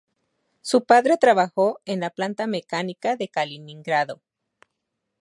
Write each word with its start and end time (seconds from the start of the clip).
Su 0.61 0.83
padre 0.85 1.17
trabajó 1.19 1.79
en 1.85 1.99
la 1.99 2.09
Planta 2.09 2.47
Mecánica 2.47 3.15
de 3.17 3.27
Kaliningrado. 3.27 4.19